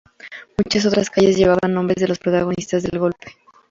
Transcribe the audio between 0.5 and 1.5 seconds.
Muchas otras calles